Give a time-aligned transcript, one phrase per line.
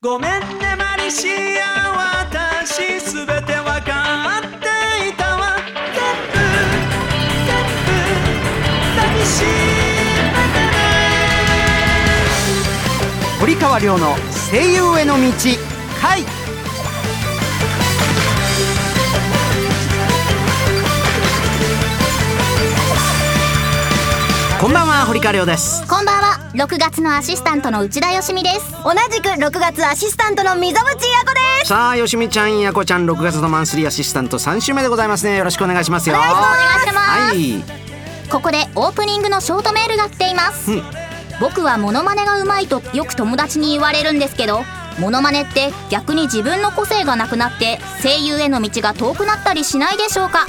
[0.00, 1.26] ごめんねマリシ
[1.60, 1.90] ア
[2.30, 5.56] 私すべてわかっていたわ。
[5.92, 6.54] 全部全
[7.82, 7.90] 部
[8.94, 9.48] 抱きしめ
[10.54, 10.78] てね
[13.40, 14.14] 堀川亮の
[14.52, 15.32] 声優への道
[16.00, 16.22] 回。
[24.60, 25.84] こんばんは堀川亮です。
[25.88, 26.17] こんばんは
[26.54, 28.72] 6月のアシスタントの内田よしみです。
[28.82, 31.68] 同じく6月アシスタントの溝渕やこです。
[31.68, 35.36] さあよしみちゃんやこちゃん6月のマンスリーアシスタント3週目でございますね。
[35.36, 36.16] よろしくお願いしますよ。
[36.16, 36.36] お願いし
[36.86, 38.30] ます、はい。
[38.30, 40.82] ここでオープニングのショートメールが来ています、うん。
[41.38, 44.62] 僕はモノマネがうまいとよく友達に言われるんですけど
[44.98, 50.46] モノマネって逆に自分の個性がなくなって声優への道が遠くなったりしないでしょうか。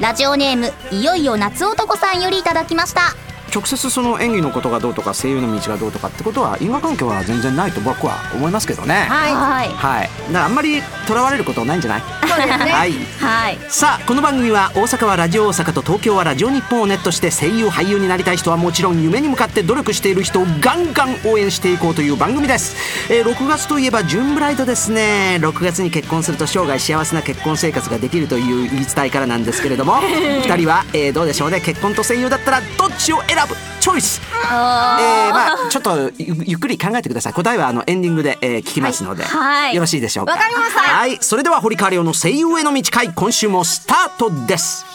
[0.00, 3.14] ラジオネームいよいよ夏男さんよりいただきました
[3.54, 9.06] 直接その演技のことがどうとか声優の道がどうとかってことは因果関係は全然ないと僕は思いますけどね。
[9.08, 9.32] はい。
[9.34, 9.68] はい。
[9.68, 10.10] はい。
[10.28, 12.02] だからあんまりとらわれることはないんじゃない？
[12.28, 12.72] そうですね。
[12.72, 12.92] はい。
[13.20, 22.76] は いさあこの番組は大阪はラジオ大阪と東京はラジオ日本をネットして声優俳優になりたい人はもちろん夢に向かって努力している人をガンガン応援していこうという番組です、
[23.08, 25.38] えー6月といえばジューンブライドですね。
[25.40, 29.96] 6月に結婚すると生涯幸せな結婚生活ができるという言い伝えからなんですけれども。
[30.44, 31.60] 2人は、えーどうでしょうね。
[31.60, 34.20] 結婚と声優だったらどっちを選ぶチョイス。
[34.32, 37.32] えー、まあちょっとゆゆっくり考えてください。
[37.34, 39.74] 答えはあのエンディングで、えー聞きますので、はい。
[39.74, 40.32] よろしいでしょうか？
[40.32, 40.80] わかりました。
[40.80, 41.18] はい。
[41.20, 44.86] それでは堀川亮の声優への道会今週もスタートです。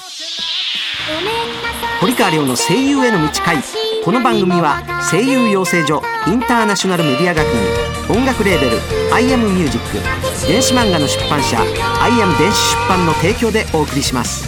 [1.99, 3.57] 堀川亮の声優への道会
[4.03, 8.79] この番組は声優養成所インターナショナルメディア学院音楽レーベル
[9.13, 11.59] 「アイアムミュージック電子漫画の出版社
[12.01, 14.47] 「アイアム電子出版」の提供でお送りします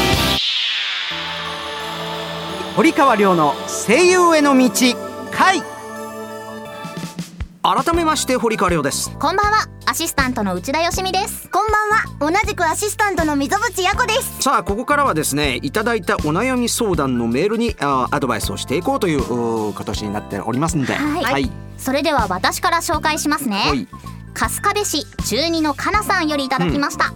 [2.75, 4.69] 堀川亮の声優への道
[5.29, 5.61] 回。
[7.61, 9.11] 改めまして堀川亮です。
[9.19, 9.67] こんばんは。
[9.85, 11.49] アシスタントの内田よしみです。
[11.49, 12.31] こんばんは。
[12.31, 14.41] 同じくアシスタントの溝渕やこです。
[14.41, 20.93] さあここからはですねいただいたお悩み相談のメールにあアドバイスをしていこうという形になっておりますんで。
[20.93, 21.23] はい。
[21.23, 21.51] はい。
[21.77, 23.65] それでは私から紹介しますね。
[23.67, 23.85] はい。
[24.33, 27.13] 春日部市中二のかなさんよりいただきました、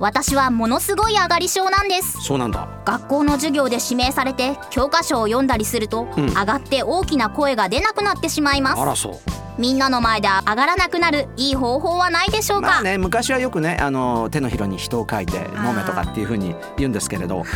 [0.00, 2.22] 私はものすごい上がり症なんです。
[2.22, 2.66] そうなんだ。
[2.86, 6.28] 学校の授業で指名されて教科書を読んだりすると、うん。
[6.28, 8.80] 上がって大きな声が出なくなってしまいます。
[8.80, 9.60] あらそう。
[9.60, 17.40] みんなの前で上がらなくなるいい方法はないでしょうか、まあね昔はよくねあの手のひらに人を書いて飲めとかっていうふうに言うんですけれど。
[17.40, 17.46] はい。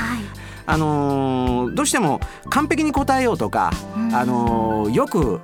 [0.66, 4.14] あのーどうしても完璧に答えようとか、うん。
[4.14, 5.40] あのーよく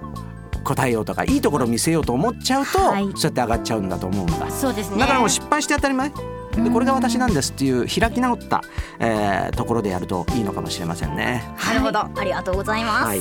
[0.64, 3.04] 答えようとかいいところを見せようと思っちゃうと、はい。
[3.04, 4.50] そうやって上がっちゃうんだと思うんだ。
[4.50, 6.12] そうですだからもう失敗して当たり前
[6.54, 8.62] でこれが私なんですっていう開き直った、
[8.98, 11.44] えーところでやるといいのかもしれませんね。
[11.66, 12.00] なるほど。
[12.00, 13.20] ありがとうございます、はい、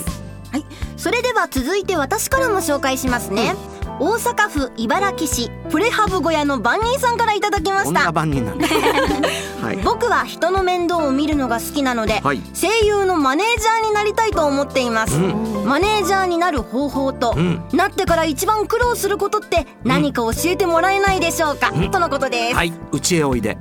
[0.98, 3.56] それでは続いて私からも紹介しますね、
[4.00, 8.66] 大阪府茨木市プレハブ小屋の番人さんからいただきまこんなした番人なんだ。
[9.62, 12.42] はい、僕は人の面倒を見るのが好きなので、はい。
[12.54, 15.20] 声優のマネージャーになりたいと思っています、う
[15.66, 17.62] マネージャーになる方法と、うん。
[17.74, 21.92] なってから一番苦労することって何か教えてもらえないでしょうか、うん。
[21.92, 23.58] とのことです、はい、うちへおいで。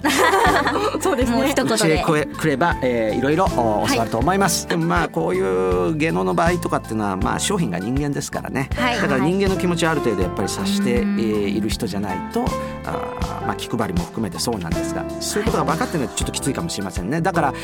[1.02, 9.00] そうですもう一言うちへで来れ来れば、えーいろいろお教わると思います、でもまあこういう芸能の場合とかっていうのはまあ商品が人間ですからね、はい。
[9.00, 12.44] だから人間の気持ちをある程度やっぱり察して、えーいる人じゃないと
[12.84, 17.20] あーまあ気配りも含めてそうなんですがそういうことが分かってないとちょっときついかもしれませんね。
[17.20, 17.54] だから、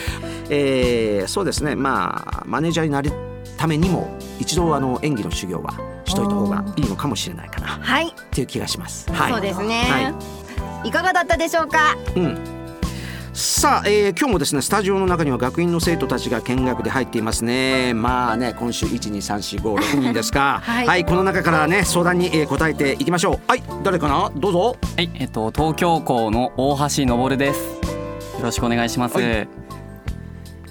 [0.49, 1.77] えーそうですね。
[1.77, 3.13] まあマネージャーになる
[3.57, 5.73] ためにも一度あの演技の修行は
[6.07, 7.67] しといた方がいいのかもしれないかな。
[7.67, 9.11] はい、っていう気がします。
[9.13, 10.15] はい、そうですね、は
[10.85, 10.89] い。
[10.89, 11.97] い、かがだったでしょうか？
[12.17, 12.39] うん
[13.37, 24.31] さあ、えー今日もですねスタジオの中には学院の生徒たちが見学で入っていますねまあね今週12345人ですか はい、この中からね相談に、えー答えていきましょうはい誰かな？
[24.37, 27.59] どうぞはい、えっと東京校の大橋昇です。
[28.39, 29.17] よろしくお願いします。
[29.17, 29.25] はい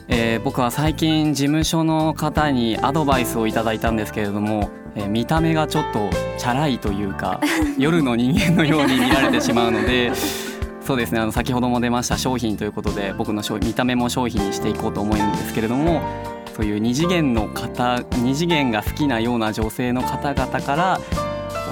[0.07, 7.41] えー僕は最近事務所の方にアドバイスをいただいたんですけれども、えー見た目がちょっとチャラいというか
[7.77, 10.13] 夜の人間のように見られてしまうので。
[10.85, 11.19] そうですね。
[11.19, 16.01] あの先ほども出ました商品ということで僕の商見た目も商品にしていこうと思うんですけれども
[16.55, 20.99] そういう二次元の方二次元が好きなような女性の方々から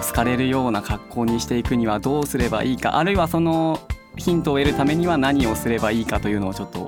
[0.01, 3.79] 好かれるような格好にしていくにはどうすればいいかあるいはその
[4.15, 6.87] ヒントを得るためには何をすればいいかというのをちょっと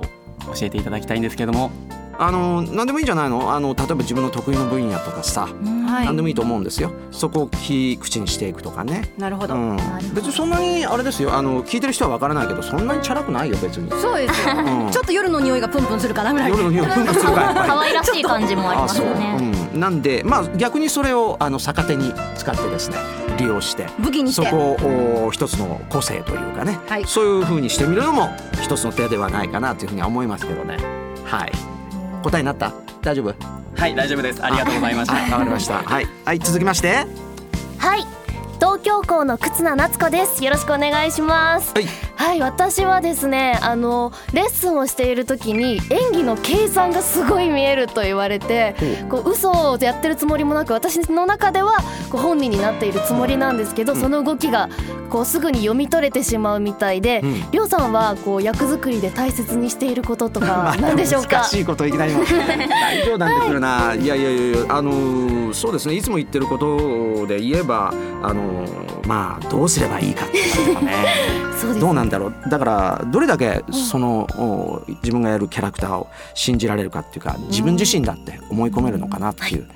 [0.54, 1.70] 教えていただきたいんですけども。
[2.18, 3.52] あの何でもいいんじゃないの？
[3.52, 6.06] あの例えば自分の得意の分野とかさ、はい。
[6.06, 6.92] 何でもいいと思うんですよ。
[7.10, 9.12] そこを切り口にしていくとかね。
[9.18, 9.76] なるほど、うん、
[10.14, 11.34] 別にそんなにあれですよ。
[11.34, 14.90] あの聞いてる人はわからないけどそんなにチャラくないよ別に、そうですよ、うん。
[14.90, 16.50] ちょっと夜の匂いがプンプンするかなぐらい。
[16.50, 17.68] 夜の匂いプンプンするからやっぱり。
[17.68, 19.36] 可愛らしい感じもありますね。
[19.72, 19.76] う。
[19.76, 22.96] ん、なんでまあ逆にそれをあの逆手に使ってですね
[23.38, 24.48] 利用して武器にして。
[24.48, 27.04] そこをお一つの個性というかね、はい。
[27.06, 28.28] そういう風にしてみるのも
[28.62, 30.76] 一つの手ではないかなというふうには思いますけどね。
[31.24, 31.73] はい
[32.24, 32.72] 答えになった？
[33.02, 33.34] 大丈夫？
[33.76, 34.44] はい大丈夫です。
[34.44, 35.14] ありがとうございました。
[35.14, 35.82] はいわかりました。
[35.82, 37.06] はい、はい、続きまして？
[37.78, 38.06] はい。
[38.60, 40.42] 東京校の忽那夏子です。
[40.42, 41.72] よろしくお願いします。
[41.74, 48.74] はいはい私はですねあのレッスンをしている時に演技の計算がすごい見えると言われて
[49.10, 51.78] こう嘘をやってるつもりもなく私の中では
[52.10, 54.68] こう本人になっているつもりなんですけど、その動きが
[55.10, 57.50] こうすぐに読み取れてしまうみたいで、うん。
[57.50, 61.38] りょうさんはこう役作りで大切にしていることとか 何でしょうか？
[61.38, 62.22] 難しいこといきなりも
[62.68, 65.94] 大丈夫なんてくるな、い、やいやいやあのーそうですね。
[65.94, 70.92] いつも言ってることで言えばあのーまあどうすればいいかっていうことね。
[71.60, 72.48] そうですどうなんだろう。
[72.48, 79.68] だからどれだけその、お自分がやるキャラクターを信じられるかっていうか自分自身だって思い込めるのかなっていう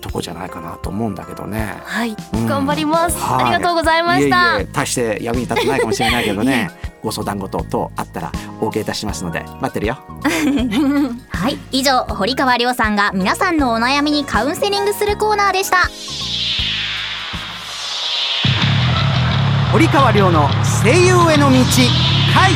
[0.00, 1.76] とこじゃないかなと思うんだけどね。
[1.84, 2.46] はい、うん。
[2.46, 3.44] 頑張ります、はい。
[3.44, 4.58] ありがとうございました。
[4.58, 4.72] いえいえ。
[4.72, 6.70] 大して役に立ってないかもしれないけどね。
[7.02, 8.32] ご相談事等あったら
[8.62, 9.98] お受けいたしますので待ってるよ。
[11.28, 11.58] はい。
[11.70, 15.76] 以上堀川亮さんが皆さんのお悩みにカウンセリングするコーナーでした。
[19.74, 20.48] 堀川亮の
[20.84, 21.56] 声優への道
[22.34, 22.52] 回。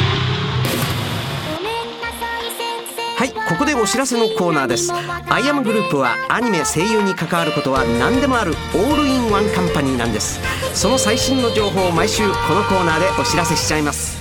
[3.17, 4.93] はいここでお知らせのコーナーです。
[4.93, 10.41] アイアムグループはアニメ声優に関わることは何でもあるオールインワンカンパニーなんです。
[10.75, 14.19] その最新の情報を毎週このコーナーでお知らせしちゃいます。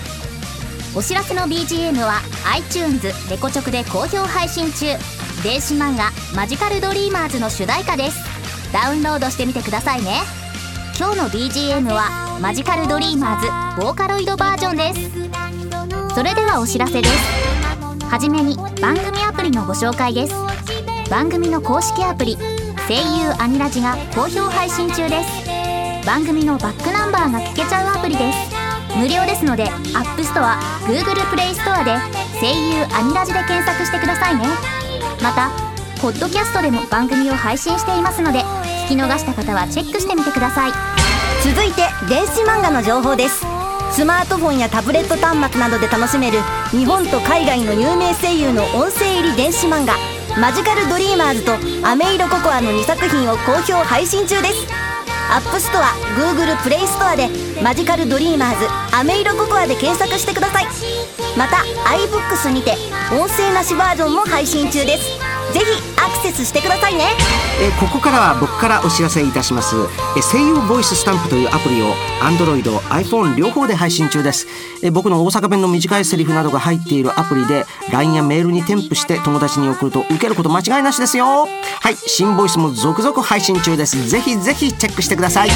[0.96, 2.22] お知らせの BGM は
[2.54, 4.86] iTunes レコチョクで好評配信中。
[5.44, 8.20] 電子漫画「マジカルドリーマーズ」の主題歌です。
[8.72, 10.22] ダウンロードしてみてくださいね。
[10.98, 16.14] 今日の BGM はマジカルドリーマーズボーカロイドバージョンです。
[16.14, 18.06] それではお知らせです。
[18.06, 20.34] はじめに番組アプリのご紹介です。
[21.10, 22.38] 番組の公式アプリ
[22.88, 26.06] 声優アニラジが好評配信中です。
[26.06, 28.38] 番組のバックナンバーが聞けちゃうアプリです。
[28.96, 31.98] 無料ですので App Store、Google Play Store で
[32.40, 34.46] 声優アニラジで検索してくださいね。
[35.24, 35.50] また
[36.02, 38.44] ポッドキャストでも番組を配信していますので
[38.86, 40.97] 聞き逃した方はチェックしてみてください。
[41.48, 43.46] 続いて電子漫画の情報です。
[43.94, 46.40] スマートフォンやタブレット端末などで楽しめる
[46.72, 49.96] 日本と海外の有名声優の音声入り電子漫画
[50.38, 51.54] 「マジカルドリーマーズ」と
[51.88, 54.68] 「アメイロココア」の2作品を好評配信中です。
[55.30, 57.30] App Store Google Play ストアで
[57.64, 60.68] 「マジカルドリーマーズアメイロココア」で検索してください。
[61.38, 61.64] また
[61.96, 62.76] iBooks にて
[63.10, 65.17] 音声なしバージョンも配信中です。
[65.54, 65.66] ぜひ
[65.98, 67.06] アクセスしてくださいね。
[67.62, 69.76] えーここからは僕からお知らせいたします。
[70.16, 74.48] えー声優ボイススタンプというアプリを Android、iPhone 両方で配信中です。
[74.84, 81.26] えー僕の大阪弁の短いセリフなどが入っているアプリで LINE やメールに添付して友達に送ると受けること間違いなしですよ。
[81.82, 84.10] はい新ボイスも続々配信中です。
[84.10, 85.50] ぜひぜひチェックしてください。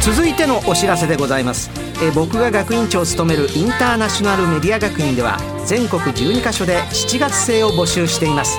[0.00, 1.70] 続いてのお知らせでございます。
[2.02, 8.58] えー僕が学院長を務めるインターナショナルメディア学院では全国12カ所で7月生を募集しています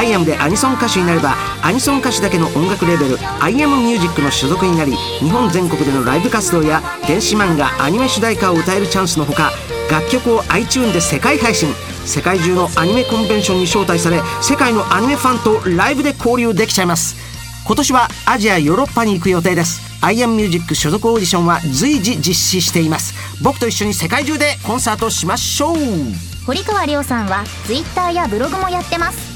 [0.00, 9.50] アイアムでアニソン歌手になればアニソン歌手だけの音楽レーベルアイアムミュージックの所属になり日本全国でのライブ活動や電子漫画アニメ主題歌を歌えるチャンスのほか
[9.90, 11.68] 楽曲を iTune で世界配信
[12.06, 17.16] 世界中のアニメコンベンションに招待され世界のアニメファンとライブで交流できちゃいます。
[17.66, 19.82] 今年はアジアヨーロッパに行く予定です。
[20.02, 23.12] アイアムミュージック所属オーディションは随時実施しています。
[23.44, 25.76] 僕と一緒に世界中でコンサートしましょう。
[26.46, 29.29] 堀川亮さんは Twitter やブログもやってます。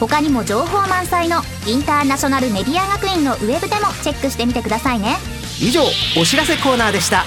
[0.00, 5.16] 他にも情報満載のインターナショナルメディア学院のウェブでもチェックしてみてくださいね。
[5.60, 5.82] 以上
[6.20, 7.24] お知らせコーナーでした。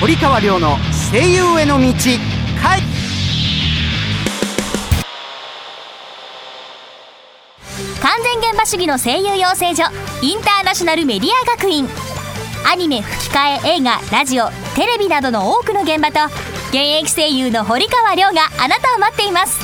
[0.00, 0.76] 堀川亮の
[1.10, 1.86] 声優への道
[2.62, 2.80] 回
[8.02, 9.84] 完全現場主義の声優養成所
[10.20, 11.88] インターナショナルメディア学院。
[12.66, 16.24] アニメ吹き替え映画ラジオテレビなどの多くの現場と
[16.68, 19.63] 現役声優の堀川亮があなたを待っています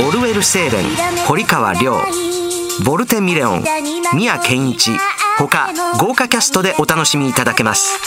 [0.00, 0.84] オルウェル・セーレン
[1.26, 1.96] 堀川亮
[2.84, 3.64] ボルテ・ミレオン
[4.14, 4.90] 宮健一
[5.38, 7.98] 他豪華キャストでお楽しみいただけます。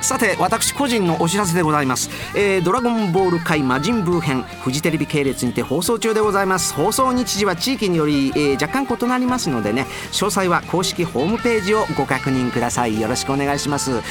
[0.01, 6.73] さて私個人のお知らせでございます、えードラゴンボール界魔人ブー編フジテレビ系列にて放送中でございます。
[6.73, 12.99] 放送日時は地域により、えー若干異なりますのでね詳細は公式ホームページをご確認ください。
[12.99, 14.01] よろしくお願いします。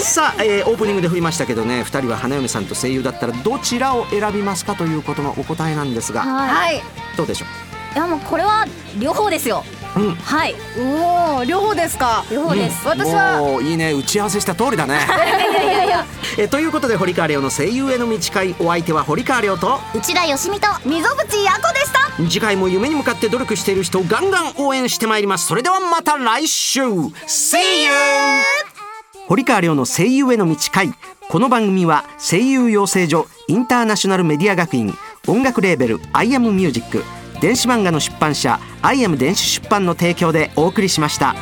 [0.00, 6.82] さあ、えーオープニングで振りましたけどね2人は花嫁さんと声優だったらどちらを選びますかということのお答えなんですがはい。
[7.16, 7.67] どうでしょい
[7.98, 8.66] やもうこれは
[8.98, 9.64] 両方ですよ。
[9.96, 10.14] ううん。
[10.14, 10.54] はい。
[10.78, 12.24] おお両方ですか。
[12.30, 13.92] 両方です、私はもういいね。
[13.92, 15.00] 打ち合わせした通りだね。
[16.38, 19.80] えということで堀川亮の声優への道会お相手は堀川亮と。
[19.94, 22.12] 内田よしみと溝淵や子でした。
[22.28, 25.46] 次回も夢に向かって努力している人をガンガン応援してまいります。
[25.46, 26.82] それではまた来週。
[26.82, 27.90] See you!
[29.26, 30.92] 堀川亮の声優への道会。
[31.28, 37.04] この番組は声優養成所インターナショナルメディア学院音楽レーベル「アイアムミュージック
[37.40, 41.36] 電子漫画の出版社「アイアム電子出版」の提供でお送りしました。